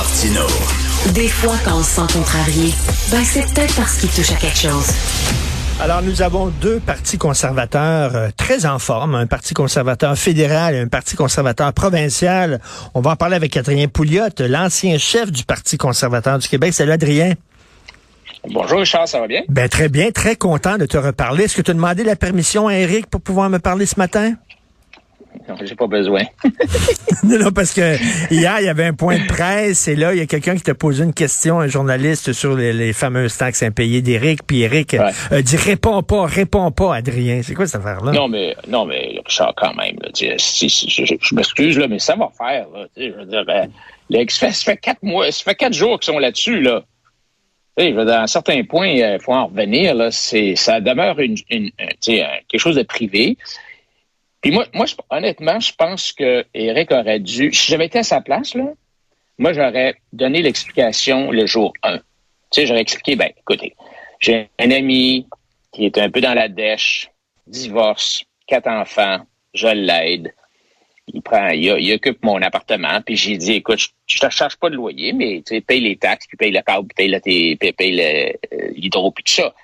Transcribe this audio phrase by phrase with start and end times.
[0.00, 0.46] Martino.
[1.12, 2.72] Des fois, quand on se sent contrarié,
[3.10, 4.94] ben c'est peut-être parce qu'il touche à quelque chose.
[5.78, 10.78] Alors, nous avons deux partis conservateurs euh, très en forme, un parti conservateur fédéral et
[10.78, 12.62] un parti conservateur provincial.
[12.94, 16.72] On va en parler avec Adrien Pouliot, l'ancien chef du Parti conservateur du Québec.
[16.72, 17.34] Salut Adrien.
[18.48, 19.42] Bonjour Richard, ça va bien?
[19.50, 21.44] Ben très bien, très content de te reparler.
[21.44, 24.32] Est-ce que tu as demandé la permission à Eric pour pouvoir me parler ce matin?
[25.62, 26.22] J'ai pas besoin.
[27.24, 27.96] non, non, parce que
[28.32, 30.62] hier, il y avait un point de presse et là, il y a quelqu'un qui
[30.62, 34.42] t'a posé une question, un journaliste, sur les, fameuses taxes impayées d'Éric.
[34.46, 37.42] Puis Éric euh, dit réponds pas, réponds pas, Adrien.
[37.42, 38.12] C'est quoi cette affaire-là?
[38.12, 39.96] Non, mais non, mais Richard, quand même.
[40.14, 42.66] je, m'excuse, là, mais ça va faire.
[42.74, 46.18] Là, je veux dire, euh, ça, fait, quatre mois, ça fait quatre jours qu'ils sont
[46.18, 46.60] là-dessus.
[46.60, 46.82] Là.
[47.78, 49.94] Je veux dire, à un certain point, il faut en revenir.
[49.94, 53.36] Là, ça demeure une, une, quelque chose de privé.
[54.40, 58.20] Puis moi, moi honnêtement, je pense que Eric aurait dû, si j'avais été à sa
[58.20, 58.72] place, là,
[59.40, 61.96] moi, j'aurais donné l'explication le jour 1.
[61.96, 62.02] Tu
[62.52, 63.74] sais, j'aurais expliqué, ben, écoutez,
[64.18, 65.26] j'ai un ami
[65.72, 67.10] qui est un peu dans la dèche,
[67.46, 69.20] divorce, quatre enfants,
[69.54, 70.34] je l'aide.
[71.06, 74.76] Il prend, il, occupe mon appartement, puis j'ai dit, écoute, je, te cherche pas de
[74.76, 77.72] loyer, mais tu sais, paye les taxes, puis paye le câble, puis paye, le, paye,
[77.72, 78.00] paye
[78.52, 79.54] euh, l'hydro, puis tout ça.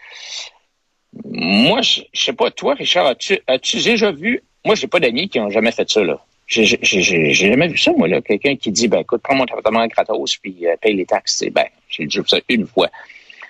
[1.22, 5.38] Moi, je, sais pas, toi, Richard, as-tu as déjà vu moi, j'ai pas d'amis qui
[5.38, 6.18] ont jamais fait ça, là.
[6.48, 8.20] J'ai jamais vu ça, moi, là.
[8.20, 11.44] Quelqu'un qui dit, ben, écoute, prends mon appartement gratos puis euh, paye les taxes.
[11.52, 12.88] Ben, j'ai déjà vu ça une fois.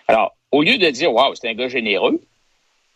[0.09, 2.20] Alors, au lieu de dire, waouh, c'est un gars généreux,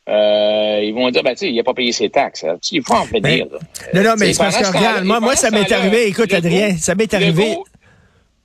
[0.08, 2.44] euh, ils vont dire, ben, tu sais, il n'a pas payé ses taxes.
[2.70, 3.46] il faut en venir.
[3.46, 3.58] Ben,
[3.94, 6.94] non, non, mais c'est parce que, regarde, moi, moi, ça m'est arrivé, écoute, Adrien, ça
[6.94, 7.56] m'est arrivé.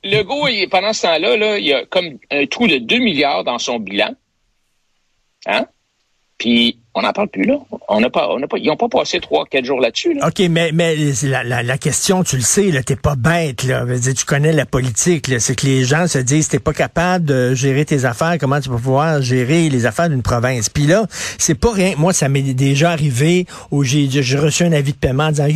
[0.04, 3.44] Le gars, pendant ce temps-là, là, il y a comme un trou de 2 milliards
[3.44, 4.14] dans son bilan.
[5.46, 5.66] Hein?
[6.38, 7.58] Puis on n'en parle plus là.
[7.88, 10.18] On n'a pas, on pas, ils n'ont pas passé trois, quatre jours là-dessus.
[10.26, 13.84] OK, mais, mais la, la, la, question, tu le sais, là, t'es pas bête, là.
[14.00, 17.84] Tu connais la politique, C'est que les gens se disent, t'es pas capable de gérer
[17.84, 20.70] tes affaires, comment tu vas pouvoir gérer les affaires d'une province?
[20.70, 21.04] Puis là,
[21.36, 21.92] c'est pas rien.
[21.98, 24.08] Moi, ça m'est déjà arrivé où j'ai,
[24.38, 25.48] reçu un avis de paiement en disant,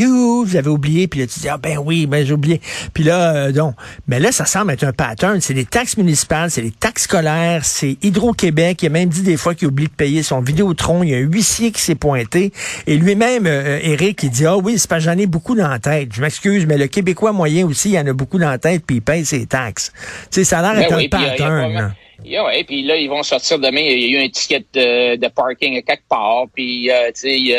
[0.44, 1.08] vous avez oublié.
[1.08, 2.60] Puis là, tu dis, ah ben oui, ben j'ai oublié.
[2.92, 3.74] Puis là, euh, donc,
[4.08, 5.40] mais là, ça semble être un pattern.
[5.40, 8.82] C'est des taxes municipales, c'est des taxes scolaires, c'est Hydro-Québec.
[8.82, 11.02] Il a même dit des fois qu'il oublie de payer son Vidéotron.
[11.02, 12.52] Il y a un huissier qui s'est pointé.
[12.86, 15.78] Et lui-même, euh, Eric, il dit, ah oui, c'est pas j'en ai beaucoup dans la
[15.78, 16.12] tête.
[16.12, 18.96] Je m'excuse, mais le Québécois moyen aussi, il en a beaucoup dans la tête, puis
[18.96, 19.92] il paye ses taxes.
[19.94, 21.94] Tu sais, ça a l'air d'être ben un pattern.
[22.24, 23.80] et puis là, ils vont sortir demain.
[23.80, 26.46] Il y a eu un ticket de, parking à quelque part.
[26.54, 27.56] Puis, euh, tu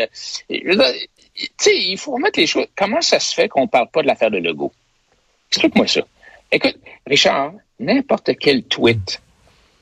[1.57, 2.67] sais, il faut remettre les choses.
[2.75, 4.73] Comment ça se fait qu'on parle pas de l'affaire de Legault?
[5.49, 6.01] Explique-moi ça.
[6.51, 6.77] Écoute,
[7.07, 9.21] Richard, n'importe quel tweet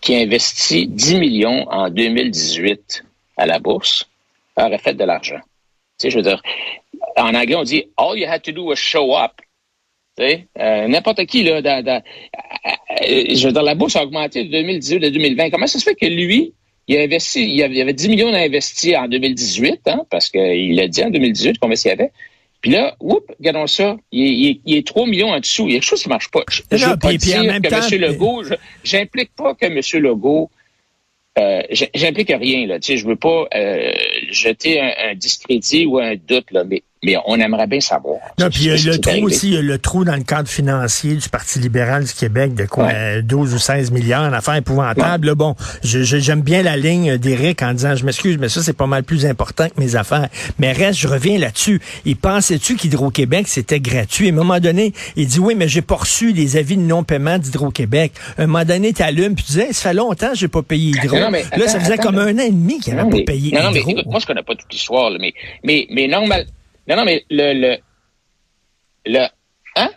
[0.01, 3.03] qui investit 10 millions en 2018
[3.39, 4.07] à la bourse
[4.57, 5.39] aurait fait de l'argent.
[5.97, 6.41] Tu sais, je veux dire,
[7.17, 9.31] en anglais, on dit all you had to do was show up.
[10.17, 12.01] Tu sais, euh, n'importe qui, là, dans, dans,
[12.65, 15.49] euh, je veux dire, la bourse a augmenté de 2018 à 2020.
[15.49, 16.53] Comment ça se fait que lui,
[16.87, 21.03] il a investi, il avait 10 millions d'investis en 2018, hein, parce qu'il a dit
[21.03, 22.11] en 2018 combien il y avait?
[22.61, 25.67] Puis là, oups, regardons ça, il, il, est 3 millions en dessous.
[25.67, 26.43] Il y a quelque chose qui ne marche pas.
[26.49, 28.01] Je ne veux pas dire que M.
[28.01, 28.43] Legault,
[28.83, 29.79] j'implique pas que M.
[30.03, 30.49] Legault
[31.37, 31.61] euh,
[31.93, 32.79] j'implique rien là.
[32.79, 33.93] Tu sais, je veux pas euh,
[34.29, 38.17] jeter un, discrédit ou un doute là, mais mais on aimerait bien savoir.
[38.39, 41.29] Non, puis il y a le trou aussi, le trou dans le cadre financier du
[41.29, 42.89] Parti libéral du Québec de quoi,
[43.21, 45.33] 12 ou 16 milliards en affaires épouvantables.
[45.35, 49.03] Bon, j'aime bien la ligne d'Éric en disant, je m'excuse, mais ça, c'est pas mal
[49.03, 50.27] plus important que mes affaires.
[50.57, 51.79] Mais reste, je reviens là-dessus.
[52.05, 54.27] Il pensait-tu qu'Hydro-Québec, c'était gratuit?
[54.27, 57.37] À un moment donné, il dit, oui, mais j'ai pas reçu les avis de non-paiement
[57.37, 58.11] d'Hydro-Québec.
[58.37, 60.91] À un moment donné, t'allumes, puis tu disais, ça fait longtemps que j'ai pas payé
[61.01, 61.17] Hydro.
[61.17, 63.81] là, ça faisait comme un an et demi qu'il n'avait pas payé non, non, mais
[64.05, 65.33] moi, je connais pas toute l'histoire, mais,
[65.63, 66.45] mais, mais normal,
[66.89, 67.53] non, non, mais le.
[67.53, 67.77] le,
[69.05, 69.27] le
[69.75, 69.89] hein?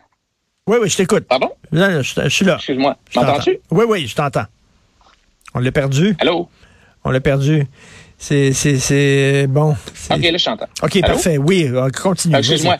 [0.66, 1.24] Oui, oui, je t'écoute.
[1.24, 1.50] Pardon?
[1.72, 2.56] Non, je, suis là.
[2.56, 2.96] Excuse-moi.
[3.16, 3.58] M'entends-tu?
[3.70, 4.44] Oui, oui, je t'entends.
[5.54, 6.14] On l'a perdu?
[6.20, 6.48] Allô?
[7.04, 7.66] On l'a perdu.
[8.18, 9.70] C'est, c'est, c'est bon.
[10.10, 10.68] OK, là, je t'entends.
[10.82, 11.38] OK, parfait.
[11.38, 12.36] Oui, euh, continue.
[12.36, 12.78] Excuse-moi.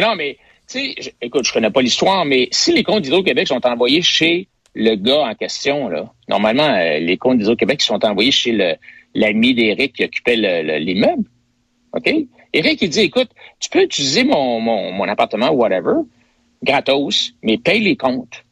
[0.00, 3.66] Non, mais, tu sais, écoute, je connais pas l'histoire, mais si les comptes d'Hydro-Québec sont
[3.66, 8.52] envoyés chez le gars en question, là, normalement, euh, les comptes d'Hydro-Québec sont envoyés chez
[8.52, 8.76] le,
[9.14, 10.36] l'ami d'Éric qui occupait
[10.78, 11.24] l'immeuble.
[11.92, 12.10] OK?
[12.52, 13.30] Eric, il dit, écoute,
[13.60, 16.02] tu peux utiliser mon, mon, mon appartement, whatever,
[16.62, 18.44] gratos, mais paye les comptes.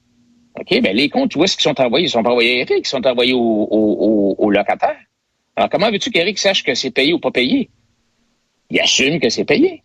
[0.59, 0.81] OK?
[0.81, 2.07] Ben, les comptes, où est-ce qu'ils sont envoyés?
[2.07, 4.97] Ils sont pas envoyés à Eric, ils sont envoyés au, au, au, locataire.
[5.55, 7.71] Alors, comment veux-tu qu'Eric sache que c'est payé ou pas payé?
[8.71, 9.83] Il assume que c'est payé.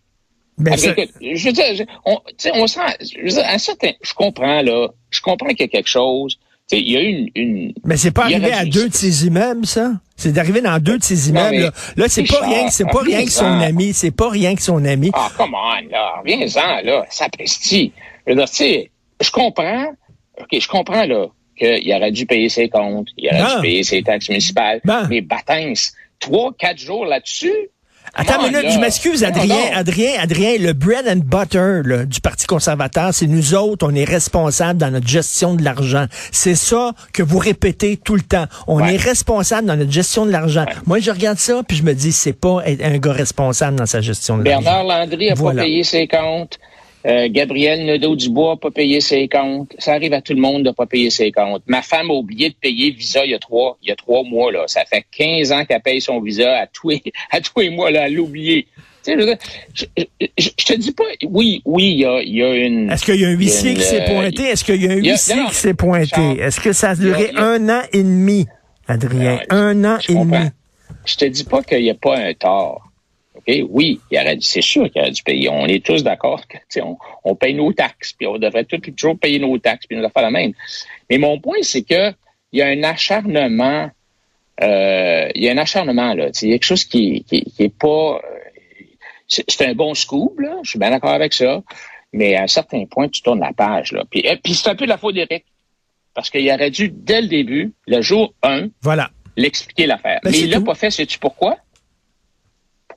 [0.58, 2.18] Ben, je veux dire, on,
[2.54, 5.68] on sent, je veux dire, un certain, je comprends, là, je comprends qu'il y a
[5.68, 6.38] quelque chose,
[6.78, 9.92] il y a une, une Mais c'est pas arrivé à deux de ses immeubles, ça?
[10.16, 11.56] C'est d'arriver dans deux de ses immeubles.
[11.58, 13.92] là, là c'est pas rien, c'est pas rien que son ami.
[13.92, 15.10] C'est pas rien que son ami.
[15.14, 16.22] Ah, come on, là.
[16.24, 17.04] Viens-en, là.
[17.10, 17.90] Ça prestige.
[18.26, 18.86] Je veux dire,
[19.20, 19.86] je comprends.
[20.40, 21.26] OK, je comprends, là,
[21.58, 23.60] qu'il aurait dû payer ses comptes, il aurait dû Ah.
[23.60, 24.80] payer ses taxes municipales.
[24.84, 25.06] Ben.
[25.10, 25.72] Mais Batins,
[26.20, 27.52] trois, quatre jours là-dessus.
[28.14, 28.74] Attends Comment, une minute, là?
[28.74, 29.56] je m'excuse, Comment Adrien?
[29.74, 34.04] Adrien, Adrien, le bread and butter là, du Parti conservateur, c'est nous autres, on est
[34.04, 36.04] responsables dans notre gestion de l'argent.
[36.30, 38.46] C'est ça que vous répétez tout le temps.
[38.66, 38.94] On Ouais.
[38.94, 40.66] est responsable dans notre gestion de l'argent.
[40.86, 44.00] Moi, je regarde ça, puis je me dis, c'est pas un gars responsable dans sa
[44.02, 44.62] gestion de l'argent.
[44.62, 45.62] Bernard Landry n'a Voilà.
[45.62, 46.58] pas payé ses comptes.
[47.04, 49.74] Euh, Gabriel Nadeau-Dubois n'a pas payé ses comptes.
[49.78, 51.62] Ça arrive à tout le monde de pas payer ses comptes.
[51.66, 54.22] Ma femme a oublié de payer Visa il y a trois, il y a trois
[54.22, 54.52] mois.
[54.52, 54.64] Là.
[54.68, 57.90] Ça fait 15 ans qu'elle paye son Visa à tous les, à tous les mois.
[57.90, 58.68] Là, elle l'a oublié.
[59.04, 59.36] Tu sais,
[59.74, 60.04] je, je,
[60.38, 62.88] je- je te dis pas, oui, oui, il y a, y a une...
[62.88, 64.42] Est-ce qu'il y a un huissier qui s'est une, pointé?
[64.44, 66.38] Est-ce qu'il y a un huissier non, qui s'est pointé?
[66.38, 68.46] Est-ce que ça a duré a- un an et demi,
[68.86, 69.40] Adrien?
[69.50, 70.50] Non, un an et demi.
[71.04, 72.91] Je te dis pas qu'il n'y a pas un tort.
[73.46, 73.54] OK?
[73.70, 75.48] Oui, il aurait dû- c'est sûr qu'il aurait dû payer.
[75.48, 79.18] On est tous d'accord que, on, on paye nos taxes, puis on devrait tous toujours
[79.18, 80.52] payer nos taxes, puis nous faire la même.
[81.10, 82.12] Mais mon point, c'est que
[82.52, 83.90] il y a un acharnement,
[84.62, 86.28] euh, il y a un acharnement, là.
[86.42, 88.20] Il y a quelque chose qui, qui, qui est pas.
[89.28, 90.56] C'est un bon scoop, là.
[90.62, 91.62] Je suis bien d'accord avec ça.
[92.12, 94.04] Mais à un certain point, tu tournes la page, là.
[94.10, 95.44] Puis, et puis c'est un peu de la faute d'Éric.
[96.14, 99.10] Parce qu'il aurait dû, dès le début, le jour 1, Voilà.
[99.38, 100.20] l'expliquer l'affaire.
[100.22, 100.64] Ben, Mais il l'a tout.
[100.64, 101.56] pas fait, sais-tu pourquoi?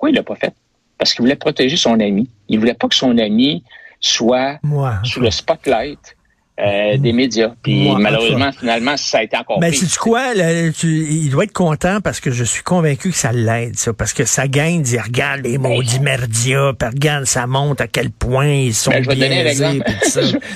[0.06, 0.54] Pourquoi il l'a pas fait?
[0.98, 2.30] Parce qu'il voulait protéger son ami.
[2.48, 3.63] Il voulait pas que son ami
[4.00, 4.60] soit
[5.04, 6.16] sous le spotlight
[6.60, 7.54] euh, des médias.
[7.63, 9.80] Puis malheureusement, finalement, ça a été encore Ben, pire.
[9.80, 10.34] sais-tu quoi?
[10.36, 13.94] là, tu- il doit être content parce que je suis convaincu que ça l'aide, ça.
[13.94, 18.48] Parce que ça gagne, dit, regarde les maudits merdias, regarde, ça montre à quel point
[18.48, 19.84] ils sont Ben, je vais te donner un exemple.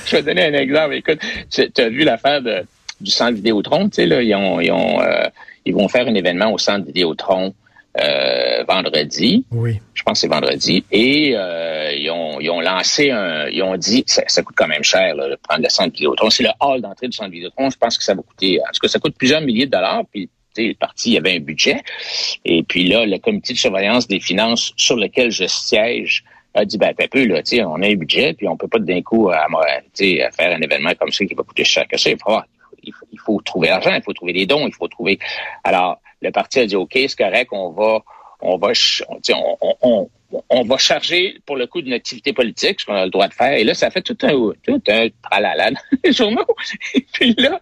[0.06, 0.94] je, vais te donner un exemple.
[0.94, 1.18] Écoute,
[1.50, 2.40] tu as vu l'affaire
[3.00, 5.24] du centre Vidéotron, tu sais, là, ils, ont, ils, ont, euh,
[5.66, 7.52] ils vont faire un événement au centre Vidéotron
[7.98, 9.44] euh, vendredi.
[9.50, 9.80] Oui.
[9.94, 13.76] je pense que c'est vendredi, et euh, ils, ont, ils ont lancé un, ils ont
[13.76, 16.30] dit, ça, ça coûte quand même cher, là, de prendre le centre Vidéotron.
[16.30, 17.68] C'est le hall d'entrée du centre Vidéotron.
[17.68, 20.04] Je pense que ça va coûter, en tout cas, ça coûte plusieurs milliers de dollars.
[20.10, 21.82] Puis, tu sais, le parti, il y avait un budget.
[22.44, 26.78] Et puis là, le comité de surveillance des finances sur lequel je siège a dit,
[26.78, 29.30] ben, peu, là, tu sais, on a un budget, puis on peut pas d'un coup,
[29.30, 29.46] à,
[29.94, 32.10] tu sais, à faire un événement comme ça qui va coûter cher que ça.
[32.10, 32.38] Il faut,
[32.82, 35.18] il faut, il faut trouver l'argent, il faut trouver des dons, il faut trouver.
[35.64, 38.02] Alors, le parti a dit, OK, c'est correct, on va,
[38.40, 38.72] on va,
[39.28, 40.10] on, on,
[40.48, 43.34] on, va charger pour le coup d'une activité politique, ce qu'on a le droit de
[43.34, 43.52] faire.
[43.52, 46.46] Et là, ça fait tout un, tout un tralala dans les journaux.
[46.94, 47.58] Et puis là,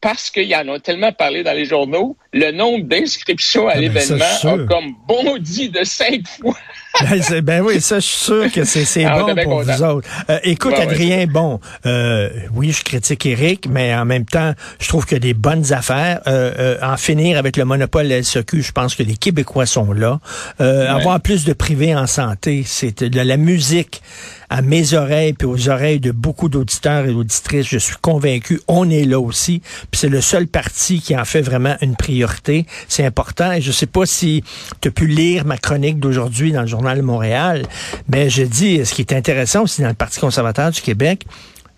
[0.00, 4.24] parce qu'ils en ont tellement parlé dans les journaux, le nombre d'inscriptions à Ah l'événement
[4.24, 6.58] a comme bondi de cinq fois.
[7.02, 9.76] Ben, ben oui, ça, je suis sûr que c'est Ah, on bon pour content.
[9.76, 10.08] vous autres.
[10.30, 10.74] Euh, écoute.
[10.74, 15.16] Adrien, bon, euh, oui, je critique Eric, mais en même temps, je trouve qu'il y
[15.16, 16.20] a des bonnes affaires.
[16.26, 19.66] Euh, euh, en finir avec le monopole de la SEQ, je pense que les Québécois
[19.66, 20.20] sont là.
[20.60, 24.02] Euh, Avoir plus de privés en santé, c'est de la musique
[24.50, 27.66] à mes oreilles puis aux oreilles de beaucoup d'auditeurs et d'auditrices.
[27.66, 29.60] Je suis convaincu, on est là aussi.
[29.90, 32.66] Puis c'est le seul parti qui en fait vraiment une priorité.
[32.86, 33.52] C'est important.
[33.52, 34.44] Et je sais pas si
[34.82, 37.64] tu as pu lire ma chronique d'aujourd'hui dans le journal Montréal,
[38.08, 41.24] mais je dis, ce qui est intéressant aussi dans le Parti conservateur du Québec,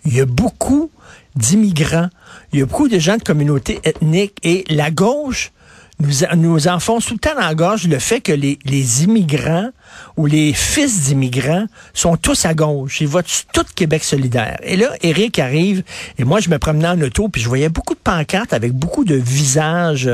[0.05, 0.91] il y a beaucoup
[1.37, 2.09] d'immigrants,
[2.53, 5.53] il y a beaucoup de gens de communautés ethniques et la gauche
[6.01, 9.71] nous, nous enfonce tout le temps dans la gorge le fait que les, les immigrants
[10.17, 13.01] ou les fils d'immigrants sont tous à gauche.
[13.01, 14.59] Ils votent tout Québec solidaire.
[14.63, 15.83] Et là, Eric arrive,
[16.19, 19.05] et moi, je me promenais en auto, puis je voyais beaucoup de pancartes avec beaucoup
[19.05, 20.11] de visages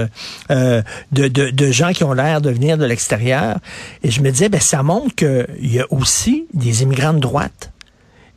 [0.50, 0.82] euh,
[1.12, 3.58] de, de, de gens qui ont l'air de venir de l'extérieur.
[4.02, 7.70] Et je me disais, ben, ça montre qu'il y a aussi des immigrants de droite.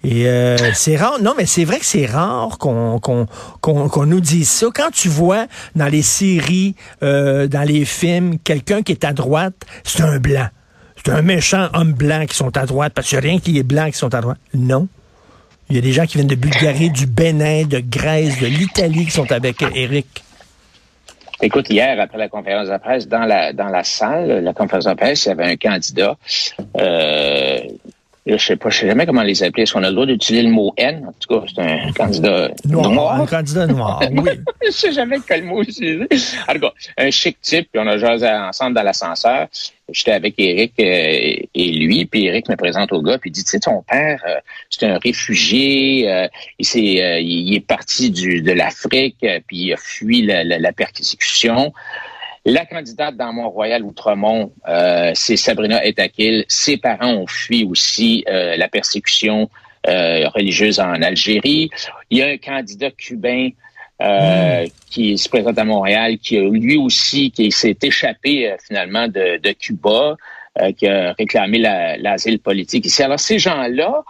[0.04, 1.22] Et euh, c'est rare.
[1.22, 3.26] Non, mais c'est vrai que c'est rare qu'on qu'on
[3.62, 4.68] qu'on qu'on nous dise ça.
[4.74, 9.56] Quand tu vois dans les séries, euh, dans les films, quelqu'un qui est à droite,
[9.84, 10.48] c'est un blanc.
[10.98, 13.58] C'est un méchant homme blanc qui sont à droite, parce qu'il n'y a rien qui
[13.58, 14.38] est blanc qui sont à droite.
[14.54, 14.88] Non.
[15.70, 19.06] Il y a des gens qui viennent de Bulgarie, du Bénin, de Grèce, de l'Italie
[19.06, 20.24] qui sont avec Eric.
[21.42, 24.94] Écoute, hier, après la conférence de presse, dans la, dans la salle, la conférence de
[24.94, 26.16] presse, il y avait un candidat.
[26.80, 27.60] Euh,
[28.26, 29.64] je sais pas, je sais jamais comment les appeler.
[29.64, 31.06] Est-ce qu'on a le droit d'utiliser le mot N?
[31.06, 32.92] En tout cas, c'est un candidat Noir.
[32.92, 33.22] noir.
[33.22, 34.32] Un candidat noir, oui.
[34.66, 36.08] je sais jamais quel mot utiliser.
[36.48, 39.48] En tout cas, un chic type, puis on a jasé ensemble dans l'ascenseur.
[39.90, 40.84] J'étais avec Eric euh,
[41.54, 44.24] et lui, puis Eric me présente au gars, puis il dit, tu sais, ton père,
[44.26, 44.36] euh,
[44.70, 46.28] c'est un réfugié, euh,
[46.58, 50.60] il, s'est, euh, il est parti du, de l'Afrique, puis il a fui la, la,
[50.60, 51.74] la persécution.
[52.46, 56.44] La candidate dans Mont-Royal Outremont, euh, c'est Sabrina Etakil.
[56.50, 59.50] Ses parents ont fui aussi euh, la persécution
[59.88, 61.70] euh, religieuse en Algérie.
[62.10, 63.50] Il y a un candidat cubain
[64.02, 69.08] euh, qui se présente à Montréal, qui a lui aussi, qui s'est échappé euh, finalement
[69.08, 70.18] de, de Cuba,
[70.60, 73.04] euh, qui a réclamé la- l'asile politique ici.
[73.04, 74.04] Alors ces gens-là,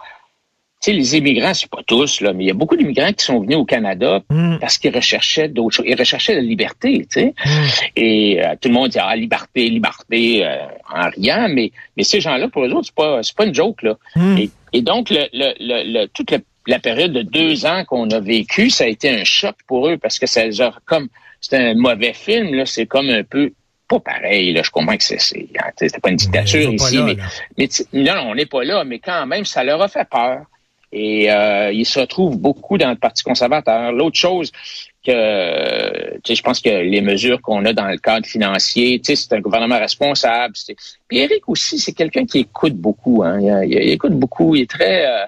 [0.84, 3.40] sais, les immigrants, c'est pas tous, là, mais il y a beaucoup d'immigrants qui sont
[3.40, 4.56] venus au Canada Mm.
[4.60, 5.86] parce qu'ils recherchaient d'autres choses.
[5.88, 7.34] Ils recherchaient la liberté, tu sais.
[7.44, 7.50] Mm.
[7.96, 10.56] Et euh, tout le monde dit, ah, liberté, liberté, euh,
[10.92, 13.82] en riant, mais, mais ces gens-là, pour eux autres, c'est pas, c'est pas une joke,
[13.82, 13.94] là.
[14.16, 14.38] Mm.
[14.38, 18.08] Et, et donc, le, le, le, le- toute la, la période de deux ans qu'on
[18.10, 21.08] a vécu, ça a été un choc pour eux parce que ça les a comme,
[21.40, 23.52] c'était un mauvais film, là, c'est comme un peu,
[23.86, 25.70] pas pareil, là, je comprends que c'est, c'est, hein,
[26.02, 27.24] pas une dictature ici, là, mais, là.
[27.58, 27.68] mais
[28.02, 30.44] non, on n'est pas là, mais quand même, ça leur a fait peur.
[30.96, 33.90] Et euh, ils se retrouvent beaucoup dans le Parti conservateur.
[33.90, 34.52] L'autre chose
[35.04, 39.06] que, tu sais, je pense que les mesures qu'on a dans le cadre financier, tu
[39.06, 40.54] sais, c'est un gouvernement responsable.
[41.08, 43.22] Puis Eric aussi, c'est quelqu'un qui écoute beaucoup.
[43.24, 43.40] Hein.
[43.40, 44.54] Il, il- il écoute beaucoup.
[44.54, 45.04] Il est très...
[45.04, 45.24] euh,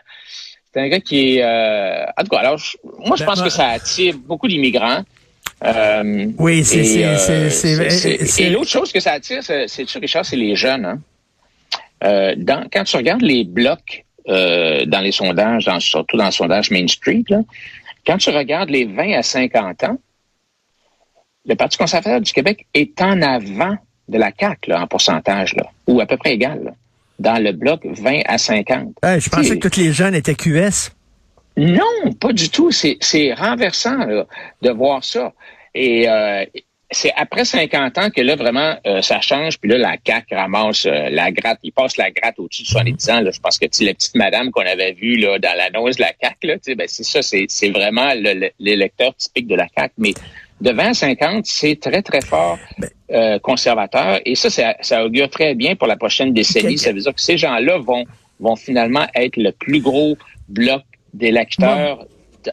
[0.72, 1.42] c'est un gars qui est...
[1.42, 5.02] Euh, en tout cas, alors, je- moi, je Ben, pense que ça attire beaucoup d'immigrants.
[5.64, 9.12] Euh, Oui, c'est- et, c'est- euh, c'est- c'est- c'est- c'est- Et l'autre chose que ça
[9.12, 10.84] attire, c'est c'est sûr, Richard, c'est les jeunes.
[10.84, 11.00] Hein?
[12.04, 16.30] Euh, dans, quand tu regardes les blocs euh, dans les sondages, dans- surtout dans le
[16.32, 17.40] sondage Main Street, là,
[18.06, 19.98] quand tu regardes les 20 à 50 ans,
[21.46, 23.76] le Parti conservateur du Québec est en avant
[24.08, 26.70] de la CAQ là, en pourcentage, là, ou à peu près égal, là,
[27.18, 28.94] dans le bloc 20 à 50.
[29.02, 30.90] Hey, je pensais que tous les jeunes étaient QS.
[31.56, 32.70] non, pas du tout.
[32.70, 34.26] C'est, c'est renversant là,
[34.62, 35.32] de voir ça.
[35.74, 36.44] Et euh,
[36.90, 39.58] c'est après 50 ans que là, vraiment, euh, ça change.
[39.58, 41.58] Puis là, la CAQ ramasse euh, la gratte.
[41.64, 43.20] Il passe la gratte au-dessus de 70 ans.
[43.20, 43.30] Là.
[43.32, 46.46] Je pense que la petite madame qu'on avait vue là, dans l'annonce de la CAQ,
[46.46, 49.66] là, tu sais, ben, c'est ça, c'est, c'est vraiment le- le- l'électeur typique de la
[49.76, 49.94] CAQ.
[49.98, 50.14] Mais
[50.60, 52.58] de 20 à 50, c'est très, très fort
[53.10, 54.20] euh, conservateur.
[54.24, 56.78] Et ça, ça, ça augure très bien pour la prochaine décennie.
[56.78, 58.04] Ça veut dire que ces gens-là vont,
[58.40, 60.16] vont finalement être le plus gros
[60.48, 62.06] bloc d'électeurs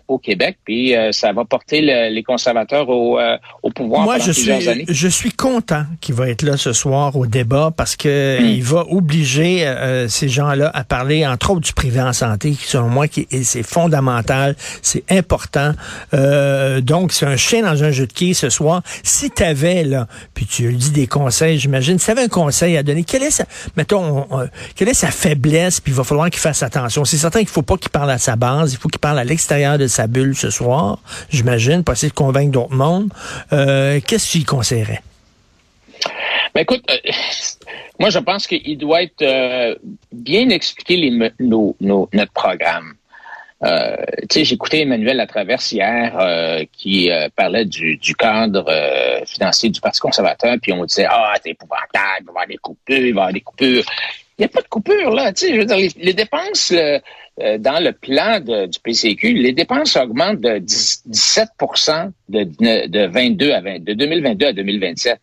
[0.07, 4.13] au Québec, puis euh, ça va porter le- les conservateurs au, euh, au pouvoir Moi,
[4.15, 4.85] pendant je suis, plusieurs années.
[4.87, 8.45] je suis content qu'il va être là ce soir au débat parce que Hmm.
[8.45, 12.65] il va obliger euh, ces gens-là à parler, entre autres, du privé en santé, qui,
[12.67, 15.73] selon moi, qui est, c'est fondamental, c'est important.
[16.13, 18.81] Euh, donc, c'est un chien dans un jeu de quilles ce soir.
[19.03, 22.27] Si tu avais, là, puis tu lui dis des conseils, j'imagine, si tu avais un
[22.27, 23.45] conseil à donner, quelle est sa,
[23.77, 27.05] mettons, on- on- quelle est sa faiblesse, puis il va falloir qu'il fasse attention.
[27.05, 29.23] C'est certain qu'il faut pas qu'il parle à sa base, il faut qu'il parle à
[29.23, 30.99] l'extérieur de sa bulle ce soir,
[31.29, 33.09] j'imagine, pour essayer de convaincre d'autres mondes.
[33.51, 35.01] Euh, Qu'est-ce lui conseillerais?
[36.55, 37.11] Mais écoute, euh,
[37.99, 39.75] moi, je pense qu'il doit être euh,
[40.11, 42.93] bien expliquer nos, notre programme.
[43.63, 43.95] Euh,
[44.29, 48.65] j'écoutais Emmanuel Latraverse hier qui parlait du, cadre
[49.25, 52.57] financier du Parti conservateur, puis on disait Ah, c'est épouvantable, il va y avoir des
[52.57, 53.83] coupures, il va y avoir des coupures.
[54.37, 55.31] Il n'y a pas de coupure, là.
[55.35, 56.73] Je veux dire, les, les dépenses
[57.41, 61.49] euh, dans le plan de- du PCQ, les dépenses augmentent de 10 17
[62.29, 62.43] de,
[62.87, 65.19] de 22 à 20, de 2022 à 2027.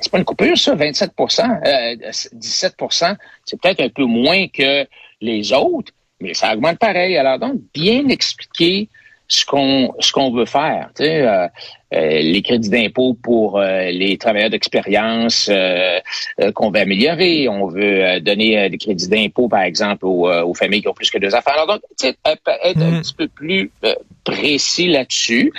[0.00, 1.96] C'est pas une coupure, ça, 27% euh,
[2.36, 4.86] 17% c'est peut-être un peu moins que
[5.20, 7.16] les autres, mais ça augmente pareil.
[7.16, 8.88] Alors donc, bien expliquer
[9.28, 10.90] ce qu'on ce qu'on veut faire.
[10.96, 11.46] Tu sais, euh,
[11.94, 15.98] euh, les crédits d'impôt pour euh, les travailleurs d'expérience euh,
[16.40, 17.48] euh, qu'on veut améliorer.
[17.48, 20.94] On veut euh, donner euh, des crédits d'impôt, par exemple, aux, aux familles qui ont
[20.94, 21.52] plus que deux enfants.
[21.52, 23.02] Alors donc, tu sais, être un Mhm.
[23.02, 25.52] petit peu plus euh, précis là-dessus.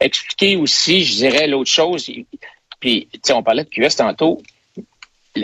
[0.00, 2.10] Expliquer aussi, je dirais, l'autre chose.
[2.80, 4.40] Puis, tu sais, on parlait de QS tantôt.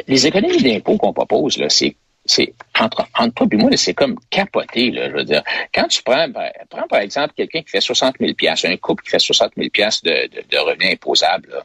[0.09, 1.95] Les économies d'impôt qu'on propose, là, c'est
[2.27, 5.43] c'est entre, entre toi et moi, c'est comme capoté, là, je veux dire.
[5.75, 8.33] Quand tu prends, par, prends par exemple quelqu'un qui fait 60 000
[8.65, 11.63] un couple qui fait 60 000 de, de, de revenus imposables, là,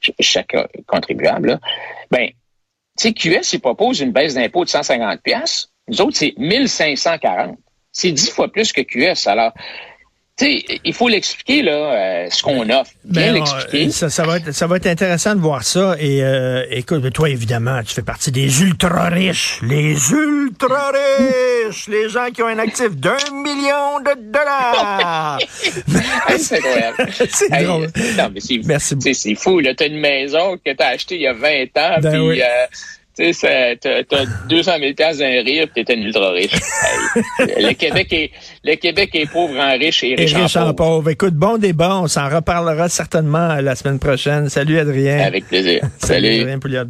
[0.00, 1.60] ch- chaque euh, contribuable, là,
[2.10, 2.34] ben, tu
[3.08, 5.20] sais, QS, il propose une baisse d'impôt de 150
[5.88, 7.58] Nous autres, c'est 1540.
[7.92, 9.26] C'est dix fois plus que QS.
[9.26, 9.52] Alors,
[10.44, 12.90] sais, il faut l'expliquer, là, euh, ce qu'on offre.
[13.04, 13.86] Bien Ben, l'expliquer.
[13.86, 15.96] euh, ça, ça, va être, ça va être intéressant de voir ça.
[15.98, 19.60] Et euh, écoute, toi, évidemment, tu fais partie des ultra riches.
[19.62, 21.86] Les ultra riches!
[21.88, 25.38] les gens qui ont un actif d'un million de dollars!
[26.38, 27.08] C'est incroyable.
[27.30, 27.88] C'est Hey, drôle.
[28.18, 29.74] Non, mais c'est, Merci sais, c'est fou, là.
[29.74, 32.42] T'as une maison que t'as achetée il y a 20 ans, Ben puis, oui.
[32.42, 32.66] euh,
[33.18, 36.52] tu sais, t'as, t'as 200 000 piastres d'un rire, puis t'es un ultra riche.
[37.38, 38.30] Le Québec est,
[38.62, 40.74] le Québec est pauvre en riche et Et riche, en pauvre.
[40.74, 41.10] pauvre.
[41.10, 41.96] Écoute, bon débat.
[41.98, 44.48] On s'en reparlera certainement la semaine prochaine.
[44.50, 45.20] Salut, Adrien.
[45.20, 45.80] Avec plaisir.
[45.98, 46.40] Salut.
[46.42, 46.84] Adrien Pouliot.